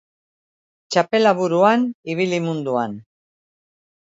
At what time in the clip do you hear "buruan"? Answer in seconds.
1.41-1.85